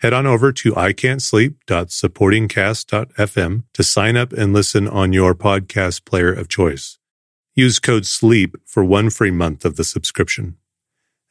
[0.00, 6.48] Head on over to ican'tsleep.supportingcast.fm to sign up and listen on your podcast player of
[6.48, 6.98] choice.
[7.54, 10.56] Use code SLEEP for one free month of the subscription.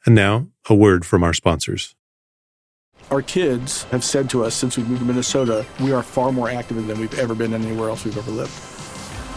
[0.06, 1.94] And now, a word from our sponsors.
[3.10, 6.48] Our kids have said to us since we moved to Minnesota, we are far more
[6.48, 8.52] active than we've ever been anywhere else we've ever lived.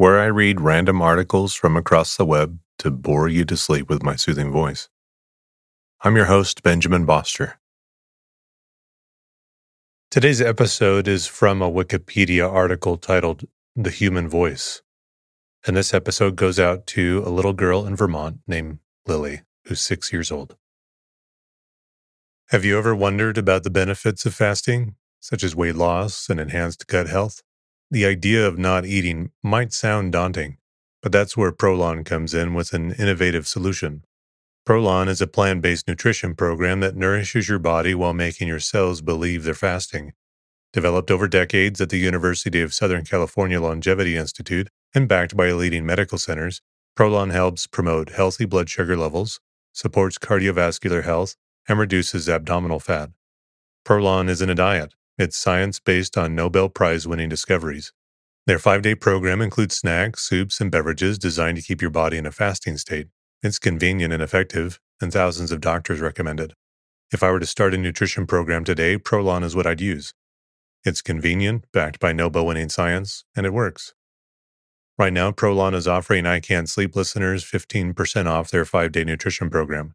[0.00, 4.02] where I read random articles from across the web to bore you to sleep with
[4.02, 4.88] my soothing voice.
[6.00, 7.60] I'm your host, Benjamin Boster.
[10.10, 13.44] Today's episode is from a Wikipedia article titled
[13.76, 14.80] The Human Voice.
[15.66, 20.14] And this episode goes out to a little girl in Vermont named Lily, who's six
[20.14, 20.56] years old.
[22.48, 24.94] Have you ever wondered about the benefits of fasting?
[25.20, 27.42] such as weight loss and enhanced gut health,
[27.90, 30.58] the idea of not eating might sound daunting,
[31.02, 34.04] but that's where Prolon comes in with an innovative solution.
[34.66, 39.00] Prolon is a plant based nutrition program that nourishes your body while making your cells
[39.00, 40.12] believe they're fasting.
[40.72, 45.84] Developed over decades at the University of Southern California Longevity Institute and backed by leading
[45.84, 46.62] medical centers,
[46.96, 49.40] Prolon helps promote healthy blood sugar levels,
[49.72, 51.34] supports cardiovascular health,
[51.68, 53.10] and reduces abdominal fat.
[53.84, 54.94] Prolon isn't a diet.
[55.20, 57.92] It's science based on Nobel Prize winning discoveries.
[58.46, 62.24] Their five day program includes snacks, soups, and beverages designed to keep your body in
[62.24, 63.08] a fasting state.
[63.42, 66.54] It's convenient and effective, and thousands of doctors recommend it.
[67.12, 70.14] If I were to start a nutrition program today, Prolon is what I'd use.
[70.86, 73.92] It's convenient, backed by Nobel winning science, and it works.
[74.98, 79.50] Right now, Prolon is offering I Can't Sleep listeners 15% off their five day nutrition
[79.50, 79.92] program.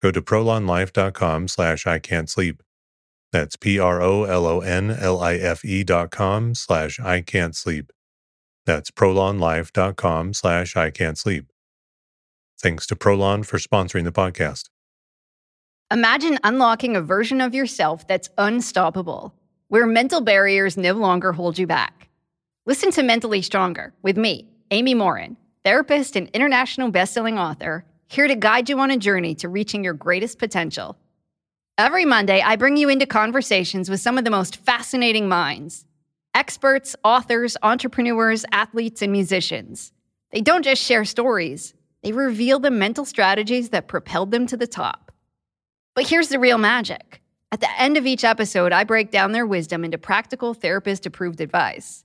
[0.00, 2.62] Go to prolonlife.com slash I Can't Sleep
[3.32, 7.20] that's P R O L O N L I F E dot com slash I
[7.20, 7.92] can't sleep.
[8.66, 11.46] That's prolonlife dot com slash I can't sleep.
[12.60, 14.68] Thanks to Prolon for sponsoring the podcast.
[15.90, 19.32] Imagine unlocking a version of yourself that's unstoppable,
[19.68, 22.08] where mental barriers no longer hold you back.
[22.66, 28.34] Listen to Mentally Stronger with me, Amy Morin, therapist and international bestselling author, here to
[28.34, 30.98] guide you on a journey to reaching your greatest potential.
[31.78, 35.84] Every Monday, I bring you into conversations with some of the most fascinating minds
[36.34, 39.92] experts, authors, entrepreneurs, athletes, and musicians.
[40.32, 44.66] They don't just share stories, they reveal the mental strategies that propelled them to the
[44.66, 45.12] top.
[45.94, 47.22] But here's the real magic.
[47.52, 51.40] At the end of each episode, I break down their wisdom into practical therapist approved
[51.40, 52.04] advice.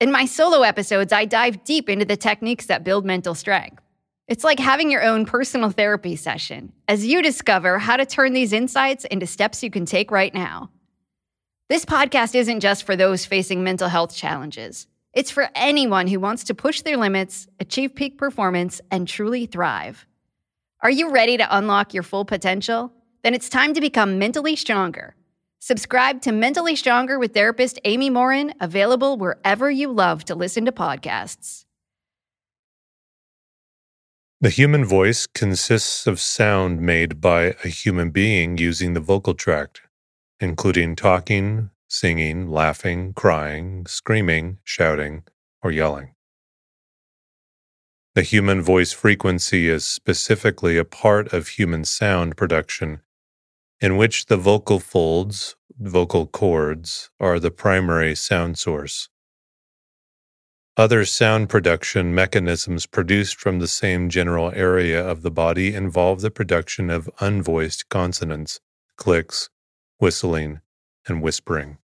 [0.00, 3.82] In my solo episodes, I dive deep into the techniques that build mental strength.
[4.28, 8.52] It's like having your own personal therapy session as you discover how to turn these
[8.52, 10.70] insights into steps you can take right now.
[11.68, 14.88] This podcast isn't just for those facing mental health challenges.
[15.12, 20.06] It's for anyone who wants to push their limits, achieve peak performance, and truly thrive.
[20.80, 22.92] Are you ready to unlock your full potential?
[23.22, 25.14] Then it's time to become mentally stronger.
[25.60, 30.72] Subscribe to Mentally Stronger with therapist Amy Morin, available wherever you love to listen to
[30.72, 31.65] podcasts.
[34.46, 39.80] The human voice consists of sound made by a human being using the vocal tract,
[40.38, 45.24] including talking, singing, laughing, crying, screaming, shouting,
[45.64, 46.14] or yelling.
[48.14, 53.00] The human voice frequency is specifically a part of human sound production,
[53.80, 59.08] in which the vocal folds, vocal cords, are the primary sound source.
[60.78, 66.30] Other sound production mechanisms produced from the same general area of the body involve the
[66.30, 68.60] production of unvoiced consonants,
[68.96, 69.48] clicks,
[69.98, 70.60] whistling,
[71.08, 71.78] and whispering.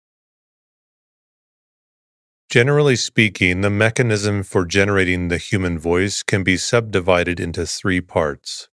[2.49, 8.69] Generally speaking, the mechanism for generating the human voice can be subdivided into three parts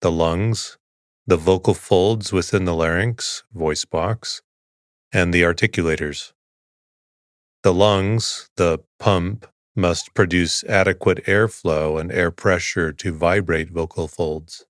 [0.00, 0.78] the lungs,
[1.26, 4.40] the vocal folds within the larynx, voice box,
[5.12, 6.32] and the articulators.
[7.62, 14.66] The lungs, the pump, must produce adequate airflow and air pressure to vibrate vocal folds.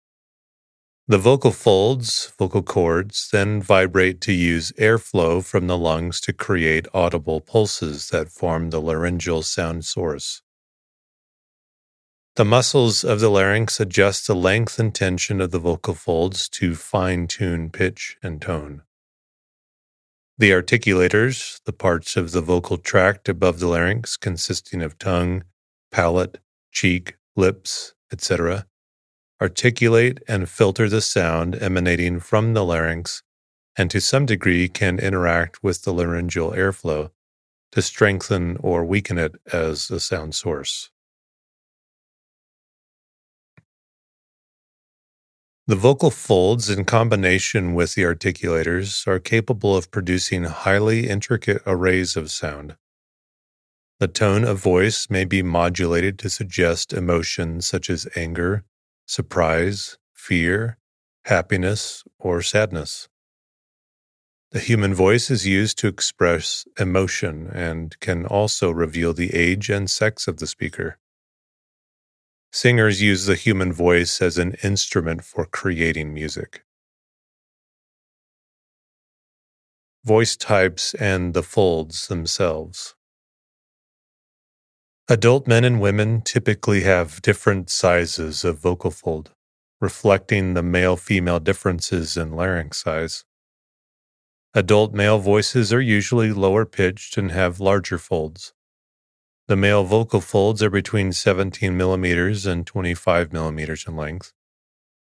[1.08, 6.86] The vocal folds, vocal cords, then vibrate to use airflow from the lungs to create
[6.94, 10.42] audible pulses that form the laryngeal sound source.
[12.36, 16.74] The muscles of the larynx adjust the length and tension of the vocal folds to
[16.74, 18.82] fine tune pitch and tone.
[20.38, 25.44] The articulators, the parts of the vocal tract above the larynx consisting of tongue,
[25.90, 26.38] palate,
[26.70, 28.66] cheek, lips, etc.,
[29.40, 33.22] articulate and filter the sound emanating from the larynx
[33.76, 37.10] and to some degree can interact with the laryngeal airflow
[37.72, 40.91] to strengthen or weaken it as a sound source.
[45.72, 52.14] The vocal folds, in combination with the articulators, are capable of producing highly intricate arrays
[52.14, 52.76] of sound.
[53.98, 58.64] The tone of voice may be modulated to suggest emotions such as anger,
[59.06, 60.76] surprise, fear,
[61.24, 63.08] happiness, or sadness.
[64.50, 69.88] The human voice is used to express emotion and can also reveal the age and
[69.88, 70.98] sex of the speaker.
[72.54, 76.64] Singers use the human voice as an instrument for creating music.
[80.04, 82.94] Voice types and the folds themselves.
[85.08, 89.30] Adult men and women typically have different sizes of vocal fold,
[89.80, 93.24] reflecting the male female differences in larynx size.
[94.52, 98.52] Adult male voices are usually lower pitched and have larger folds.
[99.48, 104.32] The male vocal folds are between 17 millimeters and 25 millimeters in length.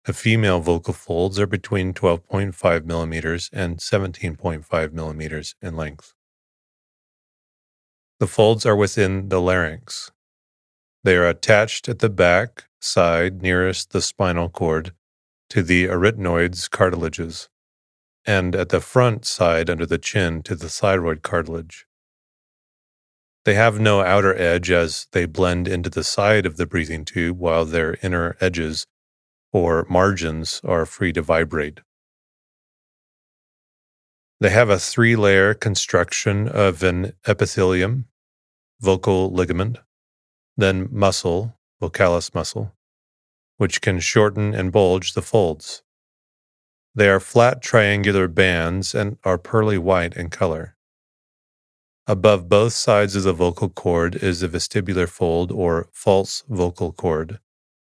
[0.05, 6.15] The female vocal folds are between 12.5 millimeters and 17.5 millimeters in length.
[8.19, 10.11] The folds are within the larynx.
[11.03, 14.93] They are attached at the back side nearest the spinal cord
[15.49, 17.49] to the arytenoids cartilages,
[18.25, 21.85] and at the front side under the chin to the thyroid cartilage.
[23.43, 27.39] They have no outer edge as they blend into the side of the breathing tube,
[27.39, 28.85] while their inner edges
[29.51, 31.79] or margins are free to vibrate.
[34.39, 38.05] They have a three layer construction of an epithelium,
[38.79, 39.77] vocal ligament,
[40.57, 42.75] then muscle, vocalis muscle,
[43.57, 45.83] which can shorten and bulge the folds.
[46.93, 50.75] They are flat triangular bands and are pearly white in color.
[52.07, 57.39] Above both sides of the vocal cord is the vestibular fold or false vocal cord,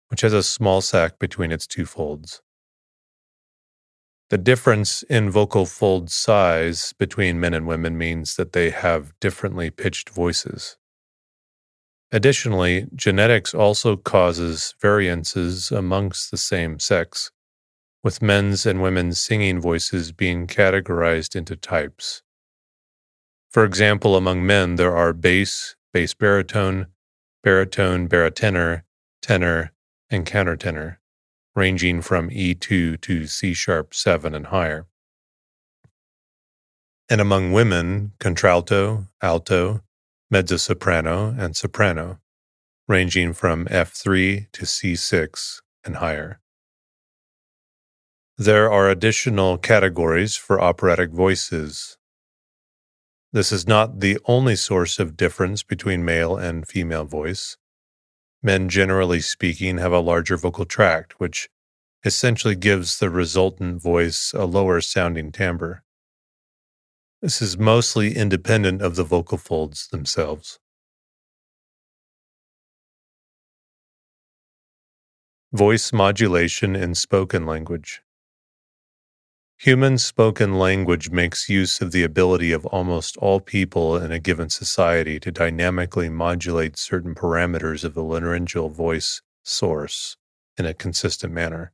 [0.07, 2.41] which has a small sac between its two folds.
[4.29, 9.69] The difference in vocal fold size between men and women means that they have differently
[9.69, 10.77] pitched voices.
[12.11, 17.31] Additionally, genetics also causes variances amongst the same sex,
[18.03, 22.21] with men's and women's singing voices being categorized into types.
[23.57, 26.85] For example, among men, there are bass, bass baritone,
[27.43, 28.83] baritone, baritenor,
[29.19, 29.73] tenor,
[30.11, 30.97] and countertenor,
[31.55, 34.85] ranging from E2 to C sharp 7 and higher.
[37.09, 39.81] And among women, contralto, alto,
[40.29, 42.19] mezzo-soprano, and soprano,
[42.87, 46.41] ranging from F3 to C6 and higher.
[48.37, 51.96] There are additional categories for operatic voices,
[53.33, 57.57] this is not the only source of difference between male and female voice.
[58.41, 61.49] Men, generally speaking, have a larger vocal tract, which
[62.05, 65.83] essentially gives the resultant voice a lower sounding timbre.
[67.21, 70.59] This is mostly independent of the vocal folds themselves.
[75.51, 78.01] Voice modulation in spoken language.
[79.61, 84.51] Human spoken language makes use of the ability of almost all people in a given
[84.51, 90.15] society to dynamically modulate certain parameters of the laryngeal voice source
[90.59, 91.73] in a consistent manner.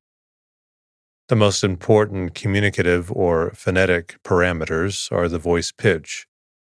[1.28, 6.26] The most important communicative or phonetic parameters are the voice pitch,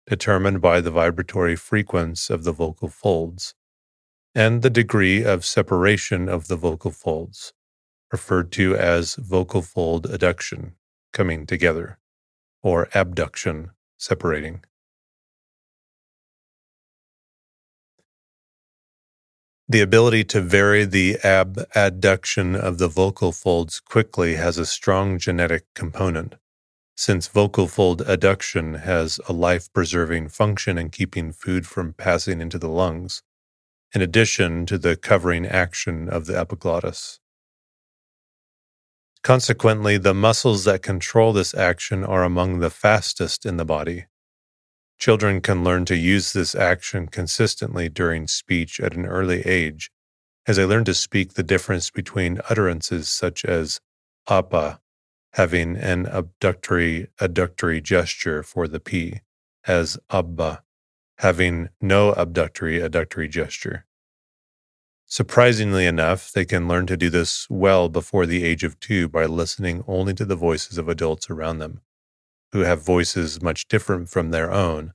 [0.07, 3.53] determined by the vibratory frequency of the vocal folds,
[4.33, 7.53] and the degree of separation of the vocal folds,
[8.11, 10.71] referred to as vocal fold adduction
[11.15, 11.97] coming together,
[12.61, 14.63] or abduction, separating.
[19.67, 25.17] The ability to vary the ab adduction of the vocal folds quickly has a strong
[25.17, 26.35] genetic component,
[26.95, 32.59] since vocal fold adduction has a life preserving function in keeping food from passing into
[32.59, 33.23] the lungs
[33.93, 37.19] in addition to the covering action of the epiglottis.
[39.25, 44.05] Consequently, the muscles that control this action are among the fastest in the body.
[44.99, 49.89] Children can learn to use this action consistently during speech at an early age,
[50.45, 53.81] as they learn to speak the difference between utterances such as
[54.29, 54.79] appa,
[55.33, 59.21] having an abductory adductory gesture for the p,
[59.65, 60.61] as abba,
[61.17, 63.87] having no abductory adductory gesture.
[65.07, 69.25] Surprisingly enough, they can learn to do this well before the age of two by
[69.25, 71.81] listening only to the voices of adults around them,
[72.51, 74.93] who have voices much different from their own.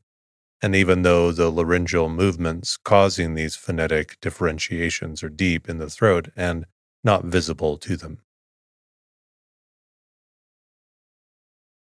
[0.60, 6.28] And even though the laryngeal movements causing these phonetic differentiations are deep in the throat
[6.36, 6.66] and
[7.04, 8.18] not visible to them.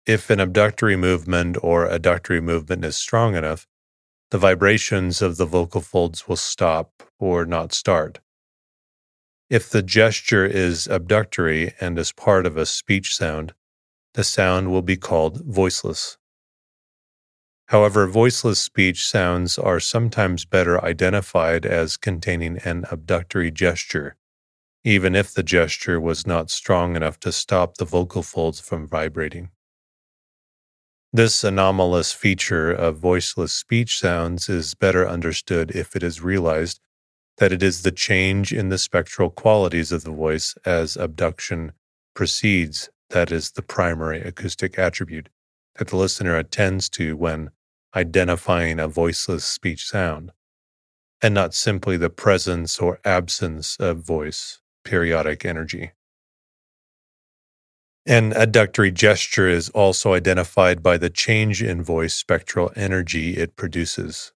[0.05, 3.67] If an abductory movement or adductory movement is strong enough,
[4.31, 8.21] the vibrations of the vocal folds will stop or not start.
[9.51, 13.55] If the gesture is abductory and is part of a speech sound,
[14.15, 16.19] the sound will be called voiceless.
[17.69, 24.17] However, voiceless speech sounds are sometimes better identified as containing an abductory gesture,
[24.85, 29.51] even if the gesture was not strong enough to stop the vocal folds from vibrating.
[31.13, 36.81] This anomalous feature of voiceless speech sounds is better understood if it is realized
[37.39, 41.73] that it is the change in the spectral qualities of the voice as abduction
[42.15, 45.29] proceeds that is the primary acoustic attribute
[45.77, 47.51] that the listener attends to when
[47.95, 50.33] identifying a voiceless speech sound,
[51.23, 55.93] and not simply the presence or absence of voice, periodic energy.
[58.05, 64.33] An adductory gesture is also identified by the change in voice spectral energy it produces.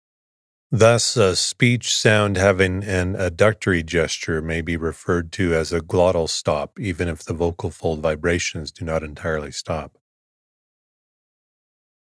[0.75, 6.27] Thus, a speech sound having an adductory gesture may be referred to as a glottal
[6.27, 9.99] stop, even if the vocal fold vibrations do not entirely stop.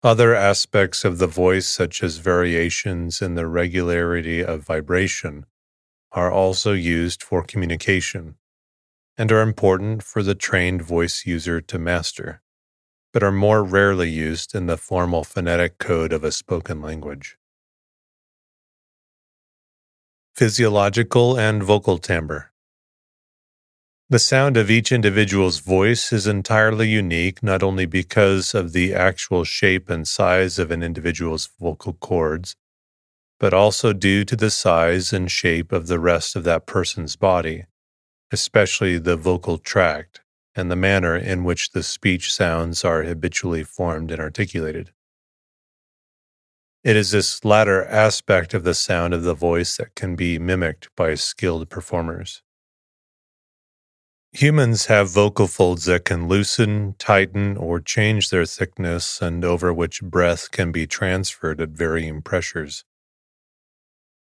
[0.05, 5.47] Other aspects of the voice, such as variations in the regularity of vibration,
[6.12, 8.37] are also used for communication
[9.19, 12.41] and are important for the trained voice user to master,
[13.12, 17.37] but are more rarely used in the formal phonetic code of a spoken language.
[20.35, 22.53] Physiological and vocal timbre.
[24.09, 29.45] The sound of each individual's voice is entirely unique, not only because of the actual
[29.45, 32.57] shape and size of an individual's vocal cords,
[33.39, 37.65] but also due to the size and shape of the rest of that person's body
[38.33, 40.21] especially the vocal tract,
[40.55, 44.93] and the manner in which the speech sounds are habitually formed and articulated.
[46.83, 50.89] It is this latter aspect of the sound of the voice that can be mimicked
[50.97, 52.43] by skilled performers.
[54.33, 60.01] Humans have vocal folds that can loosen, tighten, or change their thickness and over which
[60.01, 62.85] breath can be transferred at varying pressures.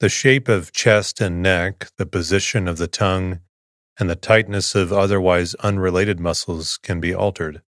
[0.01, 3.39] The shape of chest and neck, the position of the tongue,
[4.01, 7.63] and the tightness of otherwise unrelated muscles can be altered.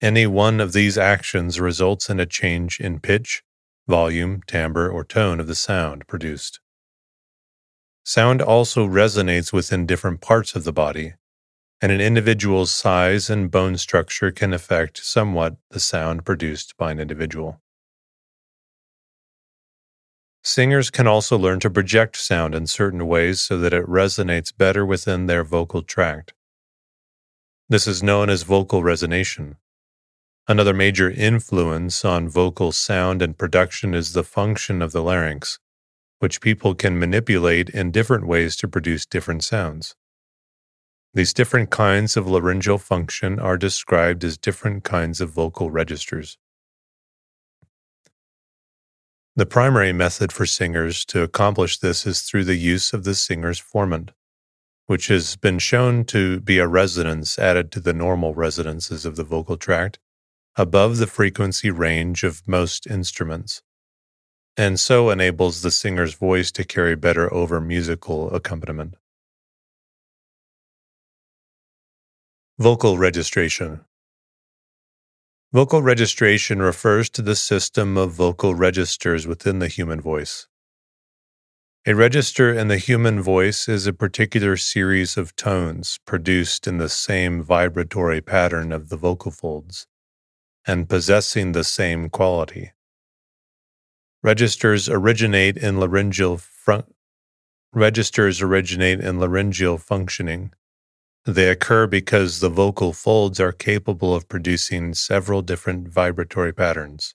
[0.00, 3.44] Any one of these actions results in a change in pitch,
[3.92, 6.60] volume, timbre, or tone of the sound produced.
[8.04, 11.12] Sound also resonates within different parts of the body,
[11.82, 16.98] and an individual's size and bone structure can affect somewhat the sound produced by an
[17.00, 17.60] individual.
[20.42, 24.86] Singers can also learn to project sound in certain ways so that it resonates better
[24.86, 26.32] within their vocal tract.
[27.68, 29.56] This is known as vocal resonation.
[30.48, 35.60] Another major influence on vocal sound and production is the function of the larynx,
[36.18, 39.94] which people can manipulate in different ways to produce different sounds.
[41.14, 46.38] These different kinds of laryngeal function are described as different kinds of vocal registers.
[49.36, 53.60] The primary method for singers to accomplish this is through the use of the singer's
[53.60, 54.10] formant,
[54.86, 59.24] which has been shown to be a resonance added to the normal resonances of the
[59.24, 60.00] vocal tract
[60.56, 63.62] above the frequency range of most instruments,
[64.54, 68.94] and so enables the singer's voice to carry better over musical accompaniment.
[72.58, 73.80] Vocal registration
[75.54, 80.48] Vocal registration refers to the system of vocal registers within the human voice.
[81.86, 86.90] A register in the human voice is a particular series of tones produced in the
[86.90, 89.86] same vibratory pattern of the vocal folds
[90.66, 92.72] and possessing the same quality.
[94.22, 96.40] Registers originate in laryngeal
[97.72, 100.52] registers originate in laryngeal functioning.
[101.24, 107.14] They occur because the vocal folds are capable of producing several different vibratory patterns.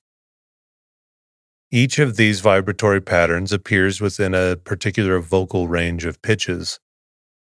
[1.69, 6.79] Each of these vibratory patterns appears within a particular vocal range of pitches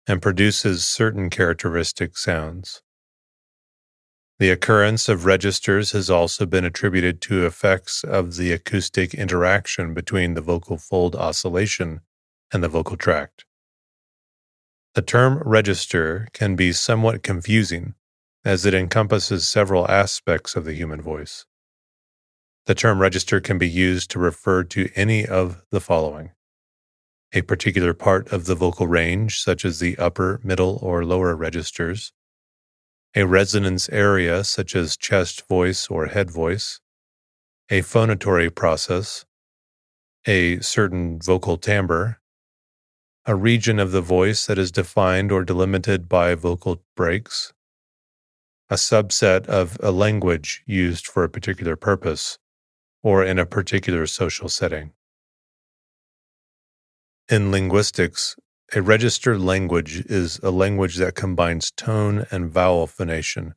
[0.08, 2.82] and produces certain characteristic sounds.
[4.38, 10.34] The occurrence of registers has also been attributed to effects of the acoustic interaction between
[10.34, 12.00] the vocal fold oscillation
[12.52, 13.44] and the vocal tract.
[14.94, 17.94] The term register can be somewhat confusing
[18.44, 21.44] as it encompasses several aspects of the human voice.
[22.66, 26.30] The term register can be used to refer to any of the following
[27.32, 32.12] a particular part of the vocal range, such as the upper, middle, or lower registers,
[33.18, 36.78] a resonance area such as chest voice or head voice,
[37.68, 39.24] a phonatory process,
[40.24, 42.20] a certain vocal timbre,
[43.26, 47.52] a region of the voice that is defined or delimited by vocal breaks,
[48.70, 52.38] a subset of a language used for a particular purpose
[53.02, 54.92] or in a particular social setting.
[57.28, 58.36] In linguistics,
[58.74, 63.54] a registered language is a language that combines tone and vowel phonation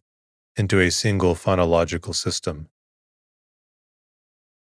[0.56, 2.70] into a single phonological system.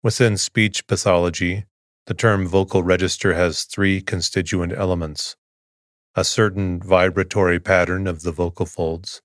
[0.01, 1.65] Within speech pathology,
[2.08, 5.36] the term vocal register has three constituent elements
[6.15, 9.22] a certain vibratory pattern of the vocal folds,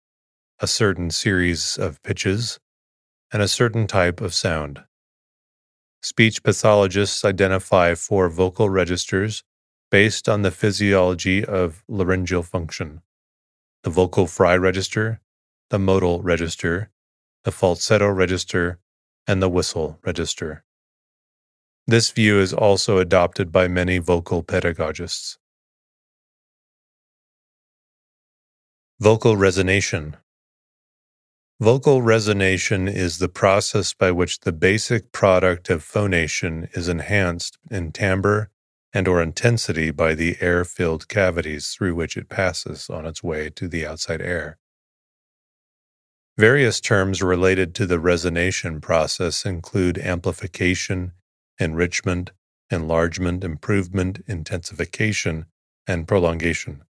[0.60, 2.60] a certain series of pitches,
[3.32, 4.84] and a certain type of sound.
[6.02, 9.42] Speech pathologists identify four vocal registers
[9.94, 13.00] based on the physiology of laryngeal function
[13.84, 15.20] the vocal fry register,
[15.70, 16.90] the modal register,
[17.44, 18.80] the falsetto register,
[19.28, 20.64] and the whistle register.
[21.86, 25.38] This view is also adopted by many vocal pedagogists.
[28.98, 30.14] Vocal resonation.
[31.60, 37.92] Vocal resonation is the process by which the basic product of phonation is enhanced in
[37.92, 38.50] timbre
[38.94, 43.66] and or intensity by the air-filled cavities through which it passes on its way to
[43.66, 44.56] the outside air.
[46.38, 51.12] Various terms related to the resonation process include amplification,
[51.58, 52.30] enrichment,
[52.70, 55.46] enlargement, improvement, intensification,
[55.86, 56.82] and prolongation.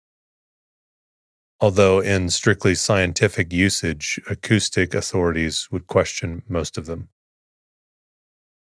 [1.60, 7.08] Although in strictly scientific usage, acoustic authorities would question most of them.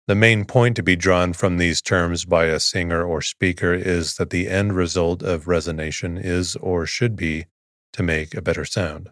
[0.07, 4.15] The main point to be drawn from these terms by a singer or speaker is
[4.15, 7.45] that the end result of resonation is or should be
[7.93, 9.09] to make a better sound.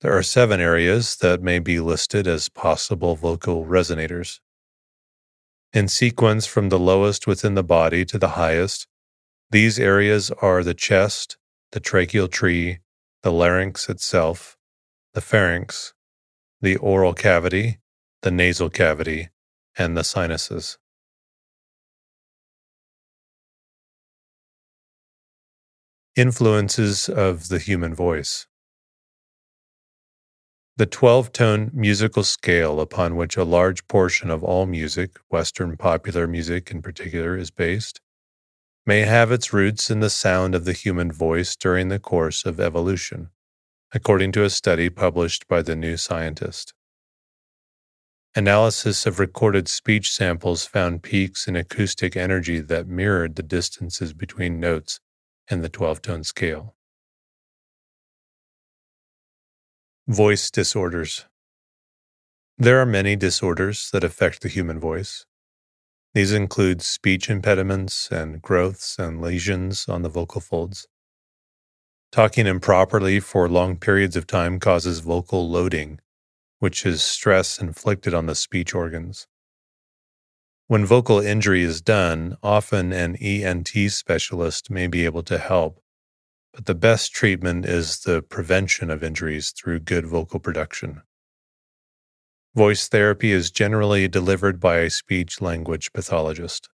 [0.00, 4.40] There are seven areas that may be listed as possible vocal resonators.
[5.72, 8.86] In sequence from the lowest within the body to the highest,
[9.50, 11.36] these areas are the chest,
[11.72, 12.78] the tracheal tree,
[13.22, 14.56] the larynx itself,
[15.14, 15.94] the pharynx,
[16.60, 17.78] the oral cavity,
[18.24, 19.28] the nasal cavity,
[19.76, 20.78] and the sinuses.
[26.16, 28.46] Influences of the human voice.
[30.78, 36.26] The 12 tone musical scale upon which a large portion of all music, Western popular
[36.26, 38.00] music in particular, is based,
[38.86, 42.58] may have its roots in the sound of the human voice during the course of
[42.58, 43.28] evolution,
[43.92, 46.72] according to a study published by the New Scientist.
[48.36, 54.58] Analysis of recorded speech samples found peaks in acoustic energy that mirrored the distances between
[54.58, 54.98] notes
[55.48, 56.74] in the 12 tone scale.
[60.08, 61.26] Voice disorders.
[62.58, 65.26] There are many disorders that affect the human voice.
[66.12, 70.88] These include speech impediments and growths and lesions on the vocal folds.
[72.10, 76.00] Talking improperly for long periods of time causes vocal loading
[76.58, 79.26] which is stress inflicted on the speech organs.
[80.66, 85.82] When vocal injury is done, often an ENT specialist may be able to help,
[86.52, 91.02] but the best treatment is the prevention of injuries through good vocal production.
[92.54, 96.68] Voice therapy is generally delivered by a speech language pathologist.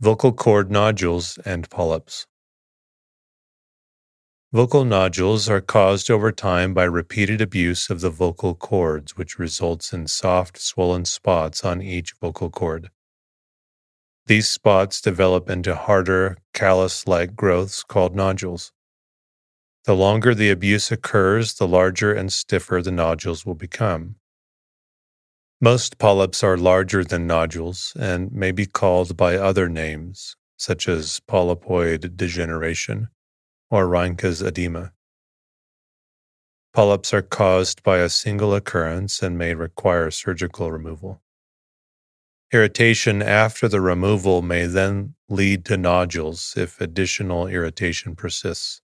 [0.00, 2.26] Vocal cord nodules and polyps.
[4.54, 9.92] Vocal nodules are caused over time by repeated abuse of the vocal cords, which results
[9.92, 12.88] in soft, swollen spots on each vocal cord.
[14.26, 18.70] These spots develop into harder, callus like growths called nodules.
[19.86, 24.14] The longer the abuse occurs, the larger and stiffer the nodules will become.
[25.60, 31.20] Most polyps are larger than nodules and may be called by other names, such as
[31.26, 33.08] polypoid degeneration
[33.70, 34.92] or Reinke's edema.
[36.72, 41.22] Polyps are caused by a single occurrence and may require surgical removal.
[42.52, 48.80] Irritation after the removal may then lead to nodules if additional irritation persists.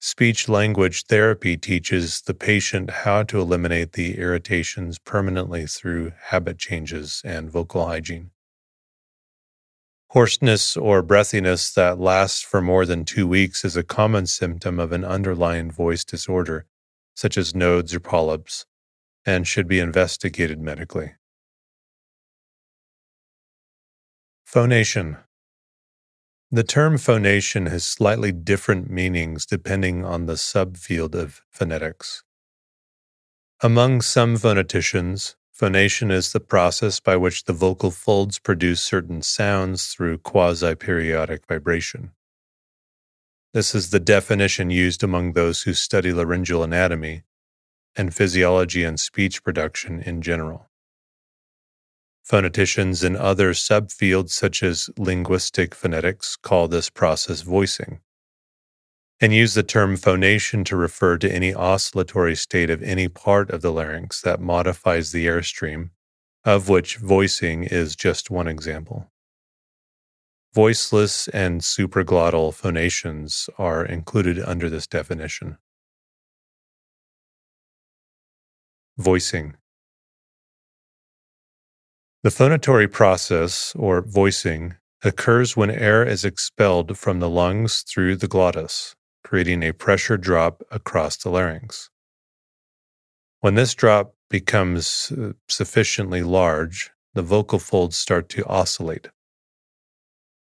[0.00, 7.20] Speech language therapy teaches the patient how to eliminate the irritations permanently through habit changes
[7.24, 8.30] and vocal hygiene.
[10.10, 14.92] Hoarseness or breathiness that lasts for more than two weeks is a common symptom of
[14.92, 16.66] an underlying voice disorder,
[17.14, 18.66] such as nodes or polyps,
[19.24, 21.12] and should be investigated medically.
[24.44, 25.18] Phonation
[26.52, 32.24] the term phonation has slightly different meanings depending on the subfield of phonetics.
[33.62, 39.88] Among some phoneticians, phonation is the process by which the vocal folds produce certain sounds
[39.88, 42.12] through quasi periodic vibration.
[43.52, 47.24] This is the definition used among those who study laryngeal anatomy
[47.94, 50.70] and physiology and speech production in general.
[52.26, 58.00] Phoneticians in other subfields, such as linguistic phonetics, call this process voicing,
[59.20, 63.60] and use the term phonation to refer to any oscillatory state of any part of
[63.60, 65.90] the larynx that modifies the airstream,
[66.44, 69.10] of which voicing is just one example.
[70.54, 75.58] Voiceless and supraglottal phonations are included under this definition.
[78.96, 79.54] Voicing
[82.22, 88.28] the phonatory process, or voicing, occurs when air is expelled from the lungs through the
[88.28, 91.90] glottis, creating a pressure drop across the larynx.
[93.40, 99.08] When this drop becomes uh, sufficiently large, the vocal folds start to oscillate.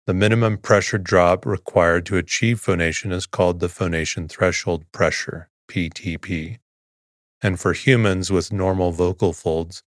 [0.07, 6.59] The minimum pressure drop required to achieve phonation is called the phonation threshold pressure, PTP.
[7.43, 9.83] And for humans with normal vocal folds,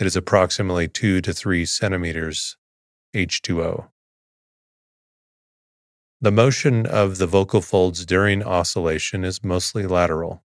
[0.00, 2.56] it is approximately 2 to 3 centimeters
[3.14, 3.91] H2O.
[6.22, 10.42] The motion of the vocal folds during oscillation is mostly lateral,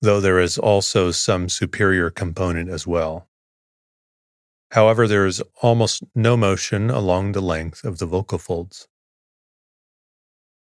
[0.00, 3.28] though there is also some superior component as well.
[4.70, 8.88] However, there is almost no motion along the length of the vocal folds.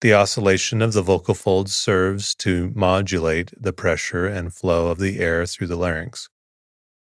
[0.01, 5.19] The oscillation of the vocal folds serves to modulate the pressure and flow of the
[5.19, 6.29] air through the larynx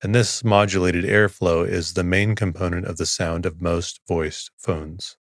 [0.02, 5.17] and this modulated airflow is the main component of the sound of most voiced phones.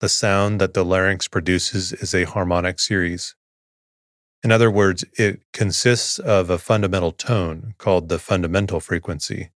[0.00, 3.34] The sound that the larynx produces is a harmonic series.
[4.44, 9.52] In other words, it consists of a fundamental tone called the fundamental frequency,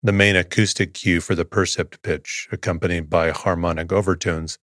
[0.00, 4.56] the main acoustic cue for the percept pitch, accompanied by harmonic overtones,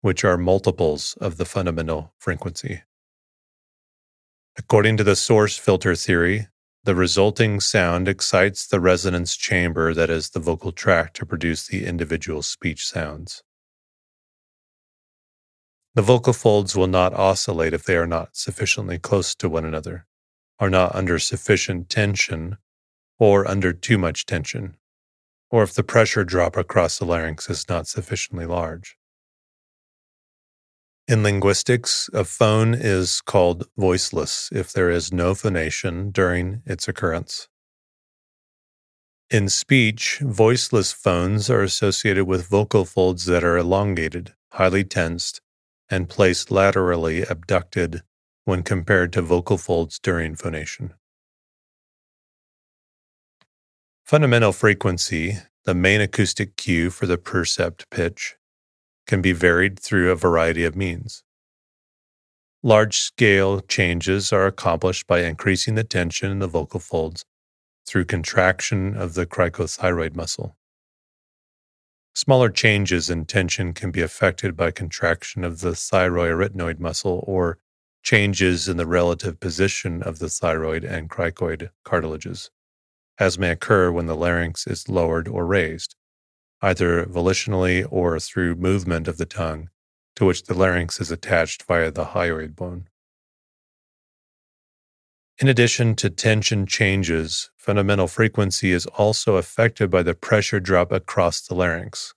[0.00, 2.82] which are multiples of the fundamental frequency.
[4.58, 6.48] According to the source filter theory,
[6.82, 11.84] the resulting sound excites the resonance chamber that is the vocal tract to produce the
[11.84, 13.44] individual speech sounds.
[15.96, 20.04] The vocal folds will not oscillate if they are not sufficiently close to one another,
[20.58, 22.58] are not under sufficient tension,
[23.18, 24.76] or under too much tension,
[25.50, 28.98] or if the pressure drop across the larynx is not sufficiently large.
[31.08, 37.48] In linguistics, a phone is called voiceless if there is no phonation during its occurrence.
[39.30, 45.40] In speech, voiceless phones are associated with vocal folds that are elongated, highly tensed,
[45.90, 48.02] and placed laterally abducted
[48.44, 50.94] when compared to vocal folds during phonation.
[54.04, 58.36] Fundamental frequency, the main acoustic cue for the percept pitch,
[59.06, 61.24] can be varied through a variety of means.
[62.62, 67.24] Large scale changes are accomplished by increasing the tension in the vocal folds
[67.86, 70.56] through contraction of the cricothyroid muscle.
[72.16, 77.58] Smaller changes in tension can be affected by contraction of the thyroarytenoid muscle or
[78.02, 82.50] changes in the relative position of the thyroid and cricoid cartilages,
[83.18, 85.94] as may occur when the larynx is lowered or raised
[86.62, 89.68] either volitionally or through movement of the tongue,
[90.14, 92.88] to which the larynx is attached via the hyoid bone.
[95.38, 101.42] In addition to tension changes, fundamental frequency is also affected by the pressure drop across
[101.42, 102.14] the larynx,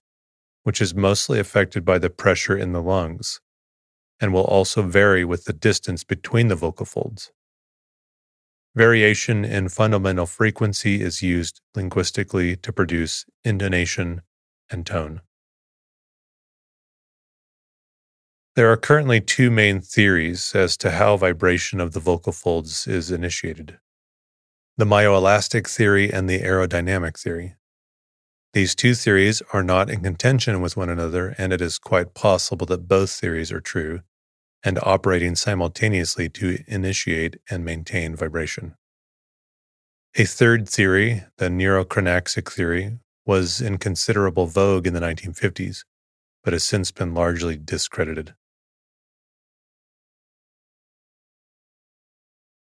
[0.62, 3.40] which is mostly affected by the pressure in the lungs,
[4.20, 7.30] and will also vary with the distance between the vocal folds.
[8.74, 14.22] Variation in fundamental frequency is used linguistically to produce intonation
[14.70, 15.20] and tone.
[18.60, 23.10] There are currently two main theories as to how vibration of the vocal folds is
[23.10, 23.78] initiated
[24.76, 27.54] the myoelastic theory and the aerodynamic theory.
[28.52, 32.66] These two theories are not in contention with one another, and it is quite possible
[32.66, 34.02] that both theories are true
[34.62, 38.74] and operating simultaneously to initiate and maintain vibration.
[40.16, 45.84] A third theory, the neurochronaxic theory, was in considerable vogue in the 1950s,
[46.44, 48.34] but has since been largely discredited.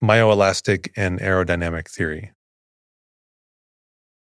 [0.02, 2.32] Myoelastic and aerodynamic theory.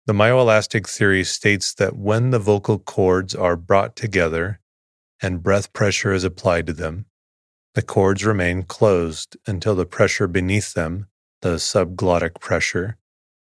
[0.08, 4.60] The myoelastic theory states that when the vocal cords are brought together
[5.22, 7.06] and breath pressure is applied to them,
[7.76, 11.06] the cords remain closed until the pressure beneath them,
[11.44, 12.98] the subglottic pressure,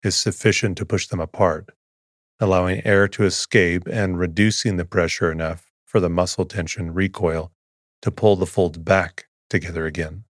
[0.02, 1.70] is sufficient to push them apart,
[2.40, 7.52] allowing air to escape and reducing the pressure enough for the muscle tension recoil
[8.02, 10.24] to pull the folds back together again.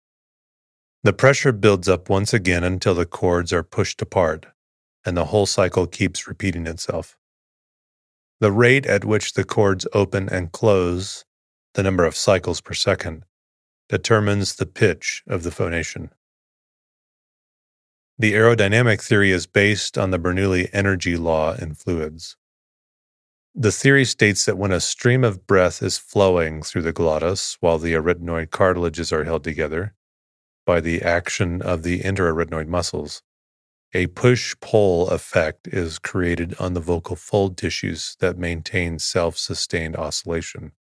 [1.02, 4.48] The pressure builds up once again until the cords are pushed apart,
[5.06, 7.18] and the whole cycle keeps repeating itself.
[8.42, 11.24] The rate at which the cords open and close,
[11.74, 13.24] the number of cycles per second,
[13.88, 16.12] determines the pitch of the phonation.
[18.18, 22.36] The aerodynamic theory is based on the Bernoulli energy law in fluids.
[23.56, 27.78] The theory states that when a stream of breath is flowing through the glottis while
[27.78, 29.96] the arytenoid cartilages are held together,
[30.70, 33.24] by the action of the interarytenoid muscles.
[33.96, 39.96] A push pull effect is created on the vocal fold tissues that maintain self sustained
[39.96, 40.74] oscillation.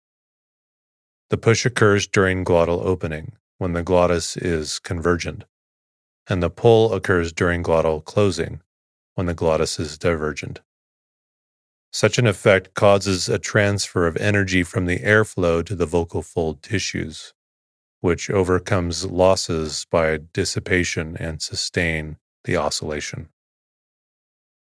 [1.31, 5.45] The push occurs during glottal opening, when the glottis is convergent,
[6.27, 8.61] and the pull occurs during glottal closing,
[9.15, 10.61] when the glottis is divergent.
[11.95, 16.63] Such an effect causes a transfer of energy from the airflow to the vocal fold
[16.63, 17.33] tissues,
[18.01, 23.29] which overcomes losses by dissipation and sustain the oscillation.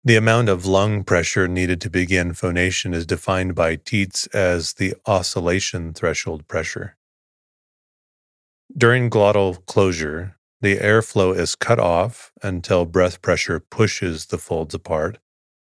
[0.04, 4.96] The amount of lung pressure needed to begin phonation is defined by Titze as the
[5.06, 6.98] oscillation threshold pressure.
[8.76, 15.20] During glottal closure, the airflow is cut off until breath pressure pushes the folds apart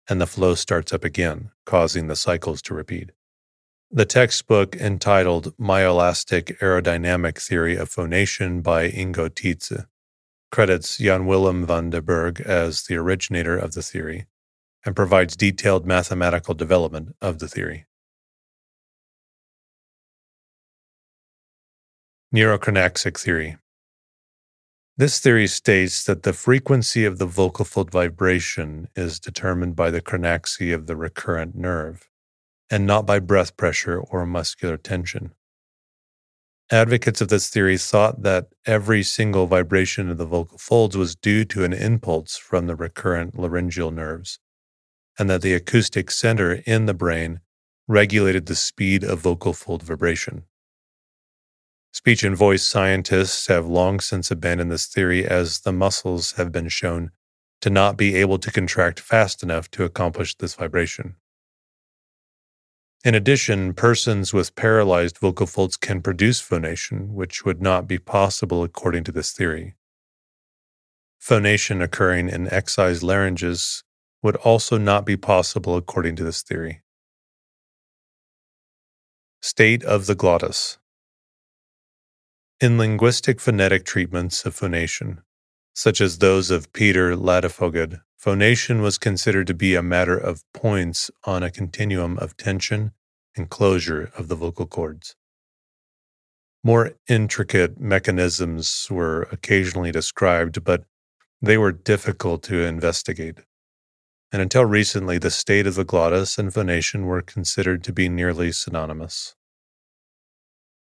[0.10, 3.12] and the flow starts up again, causing the cycles to repeat.
[3.90, 9.88] The textbook entitled Myoelastic Aerodynamic Theory of Phonation by Ingo Titze
[10.52, 14.28] credits Jan Willem van der Berg as the originator of the theory
[14.86, 17.86] and provides detailed mathematical development of the theory.
[22.36, 23.56] Neurochronaxic theory.
[24.98, 30.02] This theory states that the frequency of the vocal fold vibration is determined by the
[30.02, 32.10] chronaxy of the recurrent nerve
[32.70, 35.34] and not by breath pressure or muscular tension.
[36.70, 41.46] Advocates of this theory thought that every single vibration of the vocal folds was due
[41.46, 44.40] to an impulse from the recurrent laryngeal nerves,
[45.18, 47.40] and that the acoustic center in the brain
[47.88, 50.44] regulated the speed of vocal fold vibration.
[51.94, 56.68] Speech and voice scientists have long since abandoned this theory as the muscles have been
[56.68, 57.12] shown
[57.62, 61.16] to not be able to contract fast enough to accomplish this vibration.
[63.06, 68.64] In addition, persons with paralyzed vocal folds can produce phonation, which would not be possible
[68.64, 69.76] according to this theory.
[71.20, 73.84] Phonation occurring in excised larynges
[74.24, 76.82] would also not be possible according to this theory.
[79.42, 80.80] State of the glottis.
[82.60, 85.22] In linguistic phonetic treatments of phonation,
[85.76, 91.10] such as those of Peter Ladefoged, phonation was considered to be a matter of points
[91.24, 92.92] on a continuum of tension
[93.38, 95.16] and closure of the vocal cords.
[96.62, 100.84] More intricate mechanisms were occasionally described, but
[101.42, 103.38] they were difficult to investigate.
[104.34, 108.52] And until recently, the state of the glottis and phonation were considered to be nearly
[108.52, 109.38] synonymous.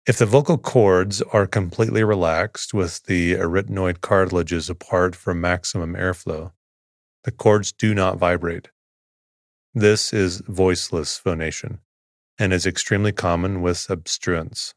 [0.07, 6.53] If the vocal cords are completely relaxed with the arytenoid cartilages apart for maximum airflow,
[7.25, 8.69] the cords do not vibrate.
[9.75, 11.79] This is voiceless phonation
[12.39, 14.75] and is extremely common with obstruents.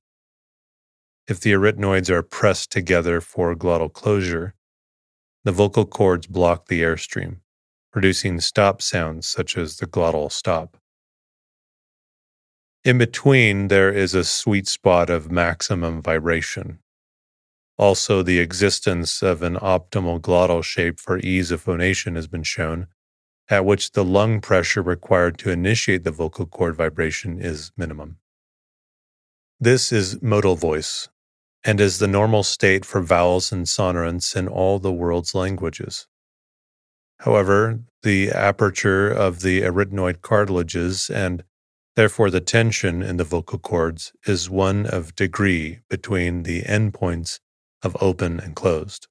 [1.27, 4.53] If the arytenoids are pressed together for glottal closure,
[5.43, 7.37] the vocal cords block the airstream,
[7.91, 10.77] producing stop sounds such as the glottal stop.
[12.83, 16.79] In between, there is a sweet spot of maximum vibration.
[17.77, 22.87] Also, the existence of an optimal glottal shape for ease of phonation has been shown,
[23.49, 28.17] at which the lung pressure required to initiate the vocal cord vibration is minimum.
[29.59, 31.09] This is modal voice,
[31.65, 36.07] and is the normal state for vowels and sonorants in all the world's languages.
[37.19, 41.43] However, the aperture of the arytenoid cartilages and
[41.95, 47.39] therefore the tension in the vocal cords is one of degree between the endpoints
[47.85, 49.07] of open and closed.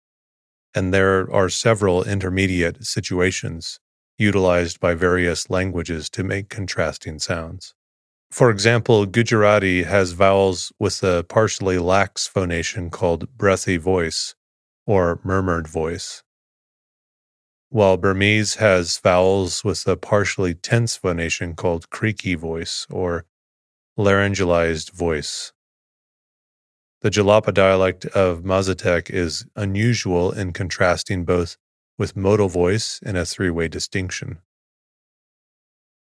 [0.75, 3.79] And there are several intermediate situations
[4.19, 7.75] utilized by various languages to make contrasting sounds.
[8.31, 14.35] For example, Gujarati has vowels with a partially lax phonation called breathy voice
[14.87, 16.23] or murmured voice,
[17.71, 23.25] while Burmese has vowels with a partially tense phonation called creaky voice or
[23.99, 25.54] laryngealized voice.
[27.05, 31.59] The Jalapa dialect of Mazatec is unusual in contrasting both
[31.99, 34.39] with modal voice and a three way distinction.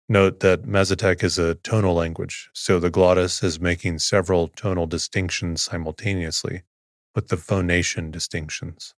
[0.07, 5.63] Note that Mazatec is a tonal language, so the glottis is making several tonal distinctions
[5.63, 6.63] simultaneously
[7.13, 8.93] with the phonation distinctions.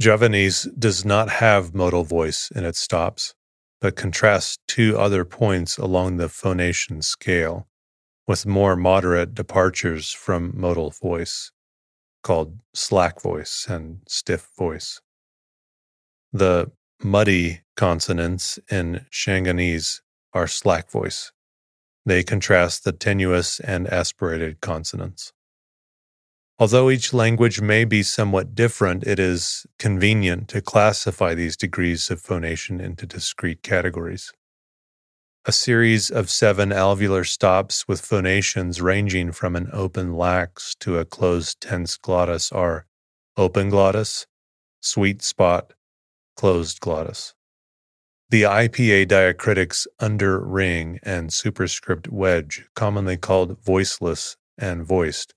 [0.00, 3.34] Javanese does not have modal voice in its stops,
[3.80, 7.66] but contrasts two other points along the phonation scale
[8.26, 11.52] with more moderate departures from modal voice,
[12.22, 15.00] called slack voice and stiff voice.
[16.32, 20.00] The muddy consonants in Shanghainese
[20.32, 21.32] are slack voice.
[22.04, 25.32] They contrast the tenuis and aspirated consonants.
[26.58, 32.20] Although each language may be somewhat different, it is convenient to classify these degrees of
[32.20, 34.32] phonation into discrete categories.
[35.48, 41.04] A series of seven alveolar stops with phonations ranging from an open lax to a
[41.04, 42.84] closed tense glottis are
[43.36, 44.26] open glottis,
[44.80, 45.72] sweet spot,
[46.34, 47.34] closed glottis.
[48.30, 55.32] The IPA diacritics under ring and superscript wedge, commonly called voiceless and voiced,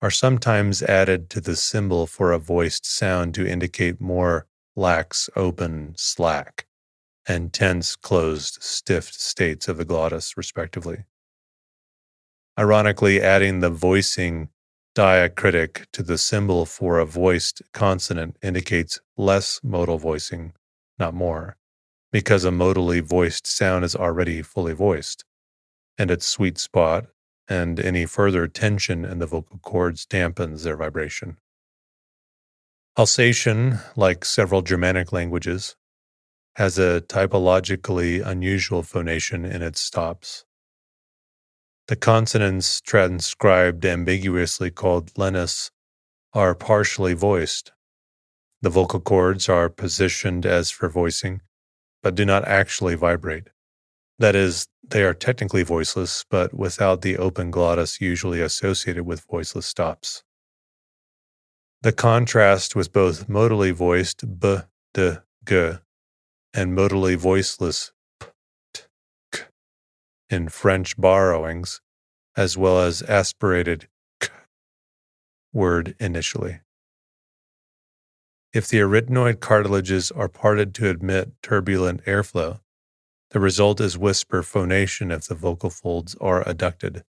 [0.00, 5.94] are sometimes added to the symbol for a voiced sound to indicate more lax, open,
[5.96, 6.67] slack,
[7.28, 11.04] and tense, closed, stiff states of the glottis, respectively.
[12.58, 14.48] Ironically, adding the voicing
[14.96, 20.52] diacritic to the symbol for a voiced consonant indicates less modal voicing,
[20.98, 21.56] not more,
[22.10, 25.24] because a modally voiced sound is already fully voiced,
[25.96, 27.06] and its sweet spot
[27.46, 31.36] and any further tension in the vocal cords dampens their vibration.
[32.98, 35.76] Alsatian, like several Germanic languages,
[36.58, 40.44] has a typologically unusual phonation in its stops.
[41.86, 45.70] The consonants transcribed ambiguously called lenis
[46.34, 47.70] are partially voiced.
[48.60, 51.42] The vocal cords are positioned as for voicing,
[52.02, 53.50] but do not actually vibrate.
[54.18, 59.66] That is, they are technically voiceless, but without the open glottis usually associated with voiceless
[59.66, 60.24] stops.
[61.82, 64.58] The contrast with both modally voiced b,
[64.92, 65.78] d, g
[66.58, 68.26] and modally voiceless p,
[68.74, 68.82] t,
[69.30, 69.42] k
[70.28, 71.80] in French borrowings,
[72.36, 73.86] as well as aspirated
[74.20, 74.28] k
[75.52, 76.58] word initially.
[78.52, 82.58] If the arytenoid cartilages are parted to admit turbulent airflow,
[83.30, 87.04] the result is whisper phonation if the vocal folds are adducted,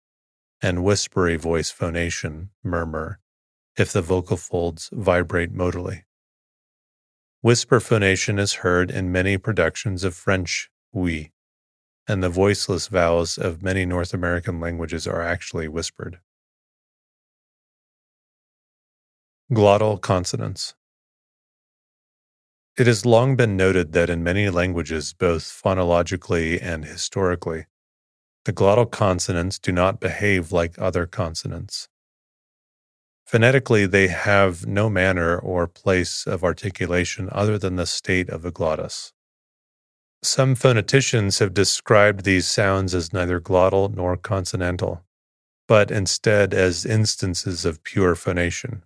[0.62, 3.20] and whispery voice phonation, murmur,
[3.76, 6.04] if the vocal folds vibrate modally.
[7.42, 11.32] Whisper phonation is heard in many productions of French oui,
[12.06, 16.20] and the voiceless vowels of many North American languages are actually whispered.
[19.50, 20.76] Glottal consonants.
[22.78, 27.68] It has long been noted that in many languages, both phonologically and historically,
[28.44, 31.88] the glottal consonants do not behave like other consonants.
[33.30, 38.50] Phonetically, they have no manner or place of articulation other than the state of the
[38.50, 39.14] glottis.
[40.24, 45.04] Some phoneticians have described these sounds as neither glottal nor consonantal,
[45.68, 48.82] but instead as instances of pure phonation,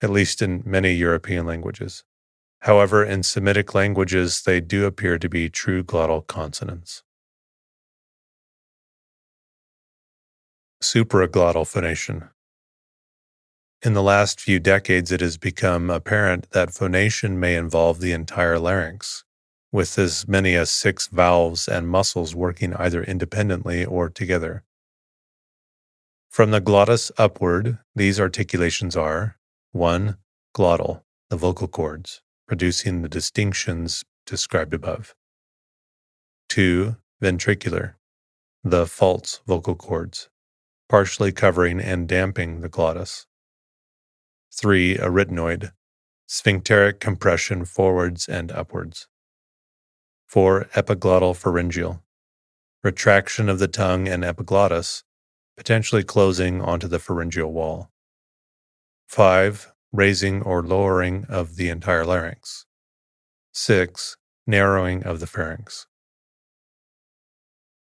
[0.00, 2.04] at least in many European languages.
[2.60, 7.02] However, in Semitic languages, they do appear to be true glottal consonants.
[10.82, 12.30] Supraglottal phonation.
[13.80, 18.58] In the last few decades, it has become apparent that phonation may involve the entire
[18.58, 19.22] larynx,
[19.70, 24.64] with as many as six valves and muscles working either independently or together.
[26.28, 29.36] From the glottis upward, these articulations are
[29.70, 30.18] 1.
[30.56, 35.14] Glottal, the vocal cords, producing the distinctions described above.
[36.48, 36.96] 2.
[37.22, 37.94] Ventricular,
[38.64, 40.28] the false vocal cords,
[40.88, 43.26] partially covering and damping the glottis.
[44.52, 44.96] 3.
[44.96, 45.72] Arytenoid,
[46.26, 49.08] sphincteric compression forwards and upwards.
[50.26, 50.68] 4.
[50.74, 52.02] Epiglottal pharyngeal,
[52.82, 55.04] retraction of the tongue and epiglottis,
[55.56, 57.90] potentially closing onto the pharyngeal wall.
[59.06, 59.72] 5.
[59.92, 62.66] Raising or lowering of the entire larynx.
[63.52, 64.16] 6.
[64.46, 65.86] Narrowing of the pharynx.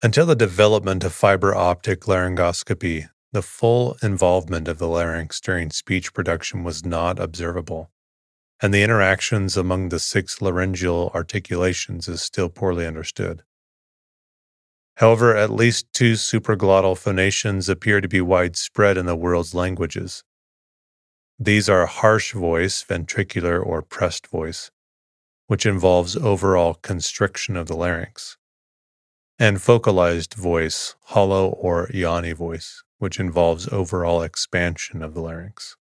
[0.02, 6.14] Until the development of fiber optic laryngoscopy, the full involvement of the larynx during speech
[6.14, 7.92] production was not observable,
[8.62, 13.44] and the interactions among the six laryngeal articulations is still poorly understood.
[14.98, 20.24] However, at least two supraglottal phonations appear to be widespread in the world's languages.
[21.38, 24.72] These are harsh voice, ventricular, or pressed voice,
[25.48, 28.38] which involves overall constriction of the larynx
[29.40, 35.76] and faucalized voice, hollow or yawny voice, which involves overall expansion of the larynx.